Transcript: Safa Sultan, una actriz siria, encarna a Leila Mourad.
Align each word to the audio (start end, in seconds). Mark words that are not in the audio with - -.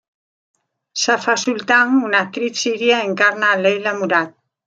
Safa 1.01 1.35
Sultan, 1.41 1.93
una 2.09 2.23
actriz 2.27 2.63
siria, 2.63 2.99
encarna 3.11 3.51
a 3.51 3.61
Leila 3.67 3.93
Mourad. 4.01 4.35